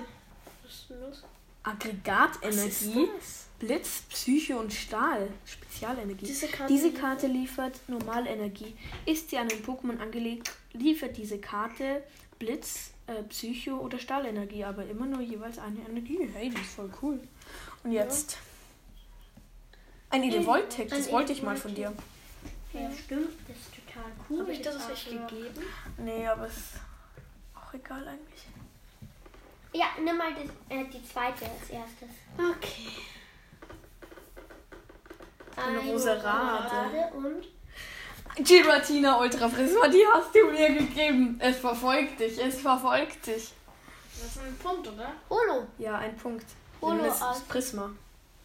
Was 0.64 0.74
ist 0.74 0.90
denn 0.90 1.02
los? 1.02 1.24
Aggregatenergie, 1.64 3.10
Blitz, 3.58 4.04
Psyche 4.10 4.58
und 4.58 4.72
Stahl. 4.72 5.30
Spezialenergie. 5.46 6.26
Diese 6.26 6.48
Karte. 6.48 6.72
Diese 6.72 6.94
Karte 6.94 7.28
liefert 7.28 7.80
Normalenergie. 7.88 8.76
Ist 9.06 9.32
sie 9.32 9.38
an 9.38 9.50
ein 9.50 9.64
Pokémon 9.64 10.00
angelegt, 10.00 10.52
liefert 10.74 11.18
diese 11.18 11.40
Karte 11.40 12.04
Blitz, 12.38 12.92
äh, 13.08 13.24
Psycho 13.24 13.78
oder 13.78 13.98
Stahlenergie, 13.98 14.64
aber 14.64 14.86
immer 14.86 15.06
nur 15.08 15.22
jeweils 15.22 15.58
eine 15.58 15.80
Energie. 15.90 16.30
Hey, 16.34 16.50
die 16.50 16.62
ist 16.62 16.76
voll 16.76 16.92
cool. 17.02 17.20
Und 17.84 17.92
jetzt 17.92 18.38
ein 20.10 20.24
Elevoltec, 20.24 20.90
das 20.90 21.08
Ein 21.08 21.14
wollte 21.14 21.34
ich 21.34 21.42
mal 21.42 21.58
von 21.58 21.74
dir. 21.74 21.94
Ja, 22.82 22.92
stimmt, 22.92 23.30
das 23.48 23.58
ist 23.58 23.74
total 23.76 24.12
cool. 24.30 24.40
Habe 24.42 24.52
ich 24.54 24.62
das 24.62 24.76
Artwork. 24.76 25.28
gegeben? 25.30 25.64
Nee, 25.98 26.28
aber 26.28 26.48
ist 26.48 26.74
auch 27.56 27.74
egal 27.74 28.08
eigentlich. 28.08 28.44
Ja, 29.74 29.88
nimm 30.02 30.18
mal 30.18 30.34
das, 30.34 30.50
äh, 30.70 30.86
die 30.86 31.04
zweite 31.06 31.46
als 31.46 31.70
erstes. 31.70 32.10
Okay. 32.38 32.92
Eine 35.58 35.80
Eine 35.80 35.92
Roserade. 35.92 37.12
und 37.14 37.46
Giratina 38.44 39.20
Ultra 39.20 39.48
Prisma, 39.48 39.88
die 39.88 40.06
hast 40.14 40.36
du 40.36 40.52
mir 40.52 40.74
gegeben. 40.74 41.40
Es 41.42 41.58
verfolgt 41.58 42.20
dich, 42.20 42.38
es 42.38 42.60
verfolgt 42.62 43.26
dich. 43.28 43.54
Das 44.18 44.32
ist 44.32 44.40
ein 44.40 44.58
Punkt, 44.58 44.88
oder? 44.88 45.12
Holo. 45.30 45.68
Ja, 45.78 45.98
ein 46.00 46.16
Punkt. 46.18 46.46
Holo 46.82 47.04
Das 47.06 47.22
aus- 47.22 47.38
ist 47.38 47.48
Prisma. 47.50 47.90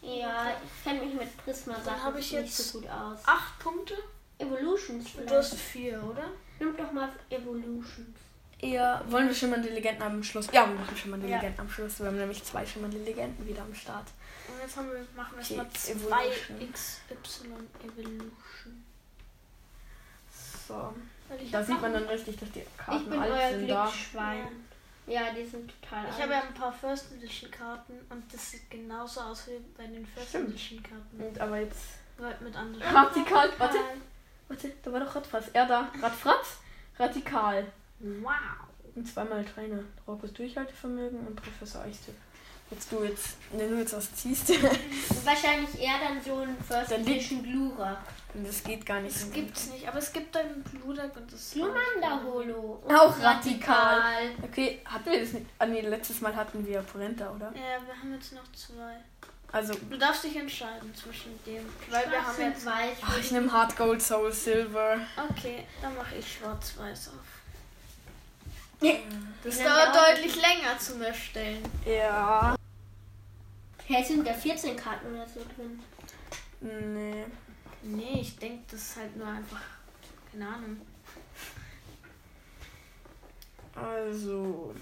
Ja, 0.01 0.51
ich 0.65 0.83
kenne 0.83 1.01
mich 1.05 1.13
mit 1.13 1.37
Prisma 1.43 1.75
Dann 1.85 2.01
hab 2.03 2.17
ich 2.17 2.31
nicht 2.31 2.41
jetzt- 2.43 2.71
so 2.71 2.79
gut 2.79 2.89
aus. 2.89 3.19
Acht 3.25 3.59
Punkte? 3.59 3.95
Evolutions 4.41 5.15
Und 5.15 5.29
du 5.29 5.35
hast 5.35 5.49
vielleicht. 5.49 5.63
vier, 5.65 6.03
oder? 6.03 6.25
Nimm 6.59 6.75
doch 6.77 6.91
mal 6.91 7.09
Evolutions. 7.29 8.17
Ja, 8.63 9.03
wollen 9.09 9.27
wir 9.27 9.33
schimmernde 9.33 9.69
Legenden 9.69 10.03
am 10.03 10.21
Schluss? 10.23 10.47
Ja, 10.51 10.67
wir 10.67 10.75
machen 10.75 10.95
schimmernde 10.95 11.27
Ja. 11.27 11.37
Legenden 11.37 11.61
am 11.61 11.69
Schluss. 11.69 11.99
Wir 11.99 12.07
haben 12.07 12.17
nämlich 12.17 12.43
zwei 12.43 12.63
schimmernde 12.65 12.97
Legenden 12.99 13.47
wieder 13.47 13.63
am 13.63 13.73
Start. 13.73 14.05
Und 14.47 14.61
jetzt 14.61 14.77
haben 14.77 14.89
wir, 14.91 15.05
machen 15.15 15.31
wir 15.33 15.39
erstmal 15.39 15.69
zwei. 15.71 16.29
XY 16.71 17.47
Evolution. 17.83 18.83
So. 20.67 20.93
Ich 21.41 21.49
Da 21.51 21.59
hab 21.59 21.65
sieht 21.65 21.81
man 21.81 21.93
dann 21.93 22.03
richtig, 22.07 22.37
dass 22.39 22.51
die 22.51 22.59
Ich 22.59 22.77
Karten 22.77 23.09
bin 23.09 23.19
alt 23.19 23.31
euer 23.31 23.49
sind 23.57 23.67
da. 23.67 23.83
Glücksschwein. 23.85 24.47
Ja, 25.07 25.21
die 25.33 25.45
sind 25.45 25.71
total 25.81 26.05
Ich 26.05 26.11
alt. 26.13 26.21
habe 26.21 26.33
ja 26.33 26.41
ein 26.43 26.53
paar 26.53 26.71
First 26.71 27.11
Edition 27.13 27.49
Karten 27.49 27.93
und 28.09 28.23
das 28.31 28.51
sieht 28.51 28.69
genauso 28.69 29.21
aus 29.21 29.47
wie 29.47 29.59
bei 29.75 29.87
den 29.87 30.05
First. 30.05 30.35
Edition 30.35 30.83
Karten. 30.83 31.19
Und 31.19 31.39
aber 31.39 31.57
jetzt. 31.59 31.79
Mit 32.41 32.55
anderen. 32.55 32.83
Radikal. 32.95 33.49
Warte, 33.57 33.77
warte, 34.51 34.71
da 34.83 34.91
war 34.91 34.99
doch 34.99 35.15
Radfratz. 35.15 35.45
Er 35.53 35.65
da. 35.65 35.89
Radfratz? 36.01 36.57
Radikal. 36.99 37.65
Wow. 37.99 38.31
Und 38.95 39.07
zweimal 39.07 39.43
Trainer. 39.45 39.79
Rockos 40.07 40.33
Durchhaltevermögen 40.33 41.25
und 41.25 41.35
Professor 41.35 41.81
Eichstift. 41.81 42.17
Jetzt 42.69 42.89
du 42.89 43.03
jetzt, 43.03 43.35
wenn 43.51 43.69
du 43.69 43.79
jetzt 43.79 43.93
was 43.93 44.15
ziehst, 44.15 44.49
Wahrscheinlich 45.25 45.77
eher 45.77 45.99
dann 45.99 46.21
so 46.23 46.37
ein 46.37 46.55
First 46.65 46.91
Dann 46.91 47.01
Edition 47.01 47.43
Glurak. 47.43 47.97
das 48.33 48.63
geht 48.63 48.85
gar 48.85 49.01
nicht. 49.01 49.13
Das 49.13 49.29
gibt's 49.29 49.67
nicht, 49.71 49.85
aber 49.85 49.97
es 49.97 50.13
gibt 50.13 50.35
einen 50.37 50.63
Bludak 50.63 51.13
und 51.17 51.33
das. 51.33 51.51
Glumanda 51.51 52.21
Holo. 52.23 52.81
Auch 52.87 53.19
radikal. 53.21 54.31
Okay, 54.41 54.79
hatten 54.85 55.11
wir 55.11 55.19
das 55.19 55.33
nicht? 55.33 55.47
Ah 55.59 55.65
nee, 55.65 55.81
letztes 55.81 56.21
Mal 56.21 56.33
hatten 56.33 56.65
wir 56.65 56.81
Porenta, 56.83 57.29
oder? 57.31 57.47
Ja, 57.47 57.85
wir 57.85 57.93
haben 57.93 58.13
jetzt 58.13 58.31
noch 58.33 58.49
zwei. 58.53 59.01
Also, 59.53 59.73
Du 59.89 59.97
darfst 59.97 60.23
dich 60.23 60.35
entscheiden 60.37 60.93
zwischen 60.95 61.37
dem. 61.45 61.65
Weil 61.89 62.09
wir 62.09 62.25
haben 62.25 62.41
jetzt. 62.41 62.65
weiß. 62.65 62.97
ach, 63.01 63.17
ich 63.17 63.31
nehme 63.31 63.51
Hard 63.51 63.75
Gold, 63.75 64.01
Soul, 64.01 64.31
Silver. 64.31 64.97
Okay, 65.29 65.65
dann 65.81 65.95
mache 65.97 66.15
ich 66.15 66.33
schwarz-weiß 66.37 67.09
auf. 67.09 67.15
Das 69.43 69.59
Ja, 69.59 69.63
dauert 69.65 69.95
ja. 69.95 70.05
deutlich 70.13 70.35
länger 70.35 70.79
zum 70.79 71.01
Erstellen. 71.01 71.63
Ja. 71.85 72.55
Hey, 73.85 74.03
sind 74.03 74.25
da 74.25 74.33
14 74.33 74.75
Karten 74.77 75.13
oder 75.13 75.27
so 75.27 75.41
drin? 75.55 75.79
Nee. 76.61 77.25
Nee, 77.83 78.21
ich 78.21 78.37
denke, 78.37 78.63
das 78.71 78.79
ist 78.81 78.95
halt 78.97 79.15
nur 79.17 79.27
einfach. 79.27 79.59
Keine 80.31 80.47
Ahnung. 80.47 80.81
Also. 83.75 84.73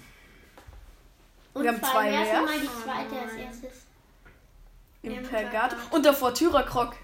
Und 1.54 1.62
Wir 1.62 1.72
haben 1.72 1.82
zwei 1.82 2.12
wer 2.12 2.22
ist 2.22 2.32
mehr. 2.32 2.42
mal 2.42 2.60
die 2.60 2.66
Oh 2.68 2.82
zweite 2.84 3.20
als 3.20 3.32
nein. 3.32 3.40
erstes? 3.40 3.72
Impergat. 5.02 5.72
Impergat. 5.72 5.92
Und 5.92 6.06
davor 6.06 6.34
Tyrakrok. 6.34 6.96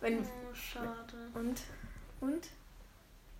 Wenn. 0.00 0.20
Oh, 0.20 0.54
schade. 0.54 0.86
Und? 1.34 1.60
Und? 2.20 2.44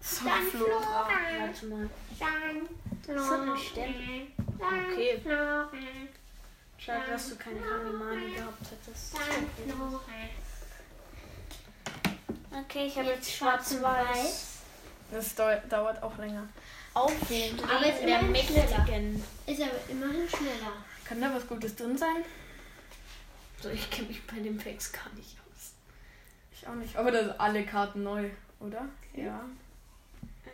So, 0.01 0.25
Dann 0.25 0.43
Flo. 0.45 0.65
Flora. 0.65 1.09
Warte 1.39 1.67
mal. 1.67 1.91
Dann. 2.19 2.69
Dann 3.07 3.51
Okay. 3.51 5.21
Flora. 5.23 5.69
Schade, 6.79 7.11
dass 7.11 7.31
du 7.31 7.37
keine 7.37 7.61
Kamimani 7.61 8.35
gehabt 8.35 8.67
hättest. 8.71 9.15
Dann 9.15 9.77
Flora. 9.77 10.01
Okay, 12.61 12.87
ich 12.87 12.97
habe 12.97 13.09
Jetzt 13.09 13.27
jetzt 13.29 13.37
schwarz 13.37 13.73
und 13.73 13.81
schwarz-weiß. 13.81 14.47
Das 15.11 15.35
dau 15.35 15.49
dauert 15.69 16.03
auch 16.03 16.17
länger. 16.19 16.49
Aufstehen 16.95 17.59
Aber 17.63 17.87
es 17.87 17.97
ist 17.97 18.03
immerhin 18.03 18.37
schneller. 18.37 18.87
Ist 19.47 19.63
aber 19.63 19.71
immerhin 19.89 20.29
schneller. 20.29 20.73
Kann 21.05 21.21
da 21.21 21.35
was 21.35 21.47
Gutes 21.47 21.77
drin 21.77 21.97
sein? 21.97 22.25
So, 23.61 23.69
ich 23.71 23.91
kenne 23.91 24.09
mich 24.09 24.25
bei 24.27 24.39
den 24.39 24.57
Packs 24.57 24.93
gar 24.93 25.09
nicht 25.15 25.37
aus. 25.51 25.73
Ich 26.53 26.67
auch 26.67 26.75
nicht. 26.75 26.97
Aber 26.97 27.11
da 27.11 27.21
sind 27.25 27.41
alle 27.41 27.65
Karten 27.65 28.03
neu, 28.05 28.31
oder? 28.61 28.85
Ja. 29.15 29.45
Äh, 30.45 30.51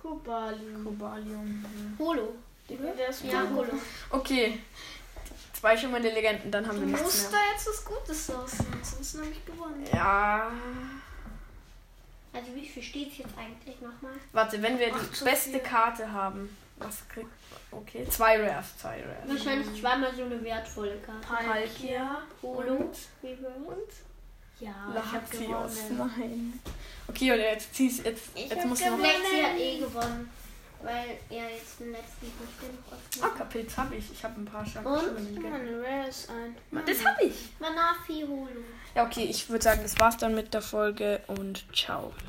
Kubalium. 0.00 0.84
Kobalium. 0.84 1.64
ja. 1.64 2.04
Holo. 2.04 2.34
Ja, 2.68 3.42
gut. 3.44 3.68
Holo. 3.68 3.80
Okay. 4.10 4.58
Zwei 5.52 5.76
schimmernde 5.76 6.10
Legenden, 6.10 6.50
dann 6.50 6.66
haben 6.66 6.74
Du 6.76 6.80
wir 6.82 6.86
nichts 6.88 7.02
musst 7.02 7.30
mehr. 7.30 7.40
da 7.40 7.52
jetzt 7.52 7.66
was 7.68 7.84
Gutes 7.84 8.30
ausnehmen, 8.30 8.80
sonst 8.82 9.16
habe 9.16 9.28
ich 9.30 9.44
gewonnen. 9.46 9.84
Ja. 9.94 10.50
Also 12.34 12.54
wie 12.54 12.68
viel 12.68 12.82
steht 12.82 13.12
es 13.12 13.18
jetzt 13.18 13.38
eigentlich 13.38 13.80
nochmal? 13.80 14.12
Warte, 14.32 14.60
wenn 14.60 14.78
wir 14.78 14.88
Ach, 14.94 15.00
die 15.18 15.24
beste 15.24 15.50
viel. 15.52 15.60
Karte 15.60 16.10
haben, 16.12 16.54
was 16.76 17.08
kriegt. 17.08 17.28
Okay, 17.70 18.06
zwei 18.08 18.40
Rares, 18.40 18.76
zwei 18.78 19.02
Rares. 19.02 19.28
Wahrscheinlich 19.28 19.80
zweimal 19.80 20.14
so 20.14 20.24
eine 20.24 20.42
wertvolle 20.44 20.96
Karte. 20.98 21.26
Palkia 21.26 22.22
Holo. 22.42 22.74
und 22.76 22.96
Reverse. 23.22 24.02
Ja, 24.60 24.72
Latios. 24.94 25.78
Nein. 25.90 26.60
Okay, 27.08 27.32
und 27.32 27.38
jetzt 27.38 27.74
ziehst 27.74 28.04
jetzt, 28.04 28.28
Ich 28.34 28.48
jetzt 28.48 28.60
hab 28.60 28.66
musst 28.66 28.82
du 28.82 28.90
noch. 28.90 28.96
gewonnen. 28.98 29.12
Lexi 29.22 29.42
hat 29.42 29.58
eh 29.58 29.78
gewonnen. 29.78 30.30
Weil 30.82 31.18
er 31.30 31.50
jetzt 31.50 31.80
den 31.80 31.92
letzten 31.92 32.26
nicht 32.26 32.60
genug 32.60 33.22
Ah, 33.22 33.28
Kapitz 33.38 33.76
habe 33.78 33.96
ich. 33.96 34.12
Ich 34.12 34.22
habe 34.22 34.38
ein 34.40 34.44
paar 34.44 34.64
starke 34.66 34.86
Und? 34.88 35.42
mal, 35.42 35.80
Rare 35.82 36.08
ist 36.08 36.28
ein. 36.30 36.54
Das 36.86 37.04
habe 37.04 37.24
ich. 37.24 37.34
Manafi 37.58 38.24
Holo. 38.28 38.50
Ja, 38.94 39.04
okay, 39.06 39.24
ich 39.24 39.48
würde 39.48 39.64
sagen, 39.64 39.80
das 39.82 39.98
war's 39.98 40.18
dann 40.18 40.34
mit 40.34 40.52
der 40.52 40.60
Folge 40.62 41.20
und 41.26 41.64
ciao. 41.74 42.12